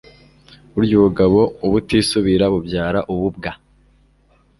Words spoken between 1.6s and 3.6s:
ubutisubira bubyara ububwa